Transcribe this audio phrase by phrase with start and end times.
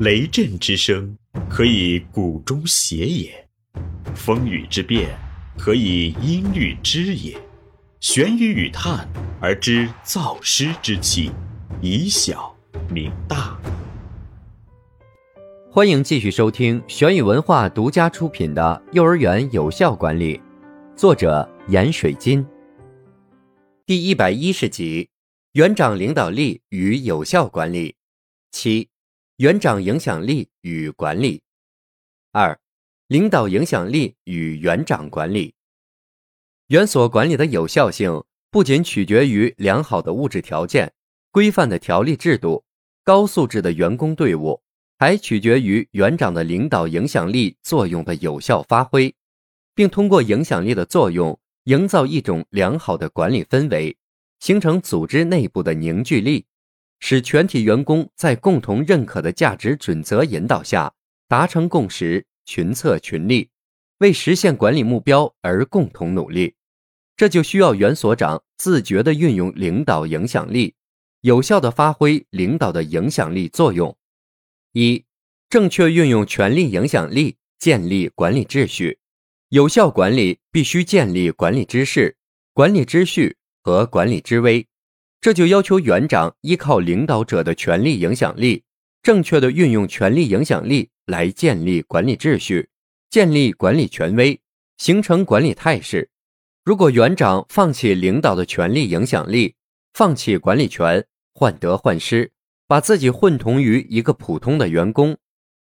[0.00, 1.18] 雷震之声，
[1.50, 3.32] 可以鼓中谐也；
[4.14, 5.10] 风雨之变，
[5.58, 7.36] 可以音律之也。
[7.98, 9.08] 玄雨与叹
[9.40, 11.32] 而知造湿之气，
[11.80, 12.56] 以小
[12.88, 13.60] 明大。
[15.68, 20.36] 欢迎继续收听玄宇文化独家出品的《幼儿园有效管理》，
[20.94, 22.46] 作者闫水金。
[23.84, 25.08] 第一百一十集：
[25.54, 27.96] 园长领导力与有效管理。
[28.52, 28.88] 七、
[29.38, 31.40] 园长影响力与管理。
[32.32, 32.58] 二、
[33.06, 35.54] 领导影响力与园长管理。
[36.66, 40.92] 园所管理的有效性不仅取决于良好的物质条件、
[41.30, 42.64] 规范的条例制度、
[43.04, 44.60] 高素质的员工队伍。
[45.00, 49.14] 还取决于园长的领导影响力作用的有效发挥，
[49.72, 53.96] 并通过影响力的作用，营造一种良好的管理氛围，
[54.40, 56.46] 形成组织内部的凝聚力，
[57.00, 60.92] 使全体员工在共同认可的价值准则引导下
[61.28, 63.50] 达成共识，群策群力，
[63.98, 66.54] 为实现管理目标而共同努力。
[67.16, 70.74] 这就需要园所长自觉地运用领导影响力，
[71.22, 73.96] 有效地发挥领导的影响力作用。
[74.72, 75.04] 一、
[75.50, 79.00] 正确运用权力影响力，建立管理秩序。
[79.48, 82.16] 有效管理必须建立管理知识、
[82.52, 84.67] 管理秩序和管理知威。
[85.20, 88.62] 这就要求园长依靠领导者的权力影响力，
[89.02, 92.68] 正确的运用权力影响力来建立管理秩序，
[93.10, 94.40] 建立管理权威，
[94.76, 96.10] 形成管理态势。
[96.64, 99.54] 如果园长放弃领导的权力影响力，
[99.94, 102.30] 放弃管理权，患得患失。
[102.70, 105.16] 把自己混同于一个普通的员工，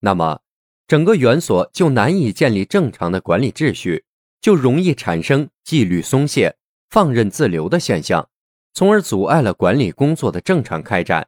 [0.00, 0.40] 那么
[0.88, 4.06] 整个园所就难以建立正常的管理秩序，
[4.40, 6.56] 就容易产生纪律松懈、
[6.88, 8.30] 放任自流的现象，
[8.76, 11.26] 从而阻碍了管理工作的正常开展。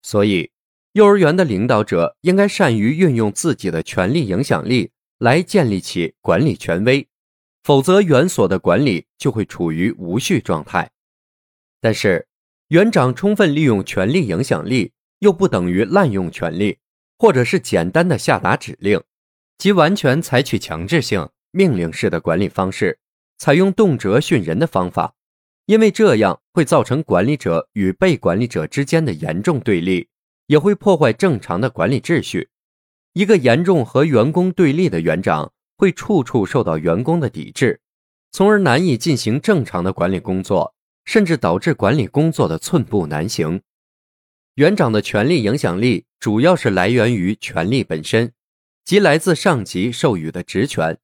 [0.00, 0.50] 所以，
[0.92, 7.06] 幼儿园的领导者应该善于运用自己的权力影响力来建立起管理权威，
[7.62, 10.90] 否则园所的管理就会处于无序状态。
[11.82, 12.26] 但是，
[12.68, 14.92] 园长充分利用权力影响力。
[15.20, 16.76] 又不等于滥用权力，
[17.18, 19.02] 或者是简单的下达指令，
[19.56, 22.98] 即完全采取强制性命令式的管理方式，
[23.38, 25.14] 采用动辄训人的方法，
[25.66, 30.08] 因为这样会造成管理者与被管理者之间的严重对立，
[30.46, 32.48] 也会破坏正常的管理秩序。
[33.14, 37.80] 一个严重和员工对立的园长，会处处受到员工的抵制，
[38.30, 40.72] 从而难以进行正常的管理工作，
[41.04, 43.60] 甚至导致管理工作的寸步难行。
[44.54, 48.32] 园长的权力影响力主要是来源于权力本身，
[48.84, 50.96] 即来自上级授予的职权，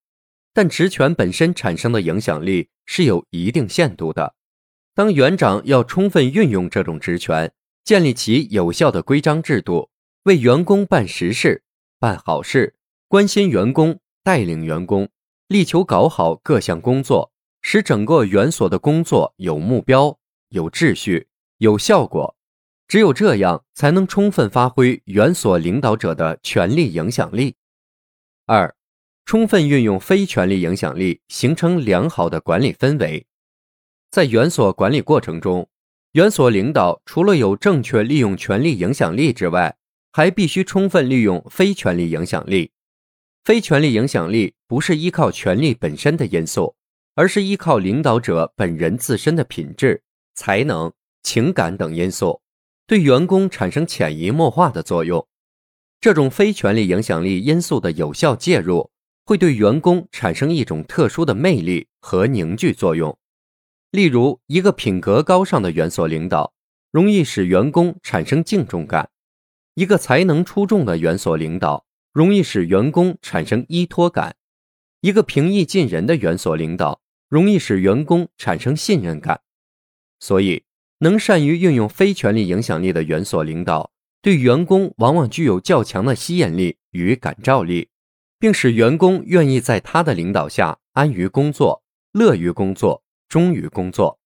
[0.55, 4.37] 但职权本身产生的影响力是有一定限度的。
[4.95, 9.89] 当园长要充分运用这种职权，建立起有效的规章制度，
[10.25, 11.63] 为员工办实事、
[11.99, 12.75] 办好事，
[13.09, 15.09] 关心员工、带领员工，
[15.49, 17.33] 力求搞好各项工作，
[17.63, 20.19] 使整个园所的工作有目标、
[20.51, 22.37] 有秩序、有效果。
[22.87, 27.57] 只有这样，才能充分发挥园所领导者的权力影响力。
[28.45, 28.75] 二，
[29.25, 33.27] 充分运用非权力影响力，形成良好的管理氛围。
[34.13, 35.67] 在园所管理过程中，
[36.13, 39.75] 园所领导除了有正确利用权力影响力之外，
[40.13, 42.73] 还必须充分利用非权力影响力。
[43.43, 46.75] 非权力影响力不是依靠权力本身的因素，
[47.15, 50.03] 而是依靠领导者本人自身的品质、
[50.35, 50.93] 才能、
[51.23, 52.43] 情感等因素。
[52.87, 55.27] 对员工产生潜移默化的作用，
[56.03, 58.91] 这种非权力影响力因素的有效介入，
[59.25, 63.17] 会对员工产生一种特殊的魅力和凝聚作用。
[63.93, 66.53] 例如，一个品格高尚的园所领导，
[66.91, 69.05] 容易使员工产生敬重感；
[69.75, 74.33] 一个才能出众的园所领导，容易使员工产生依托感；
[75.03, 79.43] 一个平易近人的园所领导，容易使员工产生信任感。
[80.19, 80.65] 所以。
[80.99, 83.91] 能善于运用非权力影响力的园所领导，
[84.23, 87.89] 对员工往往具有较强的吸引力与感召力，
[88.39, 91.83] 并使员工愿意在他的领导下安于工作、
[92.13, 93.03] 乐于工作、
[93.33, 94.19] 忠于工作。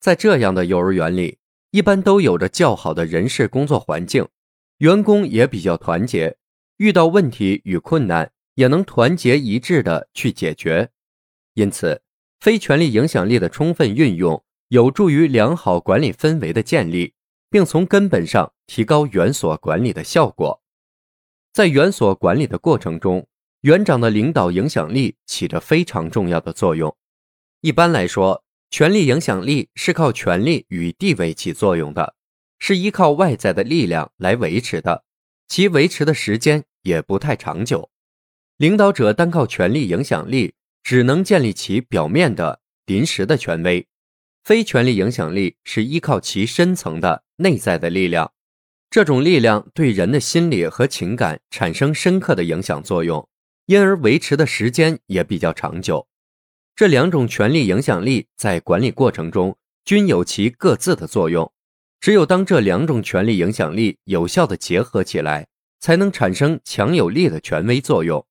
[0.00, 1.38] 在这样的幼儿园里，
[1.70, 4.28] 一般都有着较好的人事工作环境，
[4.76, 6.36] 员工也比较团结，
[6.76, 10.90] 遇到问题与困难也能团结一致的去解决。
[11.54, 12.02] 因此，
[12.38, 14.44] 非权力影响力的充分运用。
[14.68, 17.14] 有助于良好管理氛围的建立，
[17.50, 20.62] 并从根本上提高园所管理的效果。
[21.52, 23.26] 在园所管理的过程中，
[23.62, 26.94] 园长的领导影响力起着非常重要的作用。
[27.62, 32.14] 一般来说，权力影响力是靠权力与地位起作用的，
[32.60, 35.02] 是依靠外在的力量来维持的，
[35.48, 37.90] 其维持的时间也不太长久。
[38.58, 43.86] 领导者单靠权力影响力，只能建立起表面的临时的权威；
[44.44, 48.32] 非权力影响力是依靠其深层的内在的力量。
[48.88, 53.28] 这种力量对人的心理和情感产生深刻的影响作用，
[53.66, 56.06] 因而维持的时间也比较长久。
[56.80, 61.52] 这两种权力影响力在管理过程中均有其各自的作用。
[62.00, 65.46] 只有当这两种权力影响力有效的结合起来，
[65.78, 68.26] 才能产生强有力的权威作用。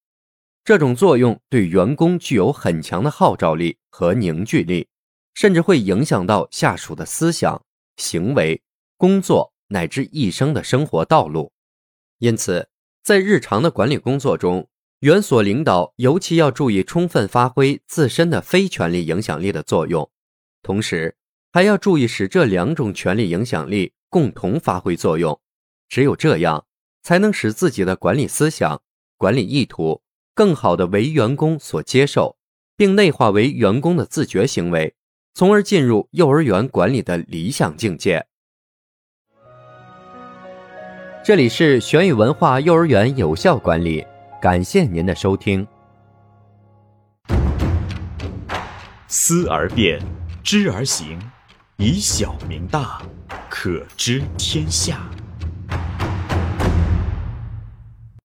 [0.64, 4.88] 这种作用对员工具有很强的号召力和凝聚力，
[5.36, 7.64] 甚至会影响到下属的思想、
[7.98, 8.64] 行为、
[8.98, 9.54] 工作。
[9.68, 11.52] 乃至一生的生活道路，
[12.18, 12.68] 因此，
[13.04, 14.68] 在日常的管理工作中，
[15.00, 20.10] 园所领导尤其要注意充分发挥自身的非权力影响力的作用，
[20.62, 21.16] 同时
[21.54, 25.40] 还要注意使这两种权力影响力共同发挥作用。
[25.88, 26.66] 只有这样，
[27.02, 28.82] 才能使自己的管理思想、
[29.16, 30.02] 管理意图
[30.36, 32.38] 更好的为员工所接受，
[32.76, 34.94] 并内化为员工的自觉行为，
[35.34, 38.26] 从而进入幼儿园管理的理想境界。
[41.24, 44.06] 这里是玄宇文化幼儿园有效管理，
[44.42, 45.68] 感谢您的收听。
[49.08, 50.00] 思而变，
[50.42, 51.20] 知而行，
[51.76, 53.02] 以小明大，
[53.50, 55.02] 可知天下。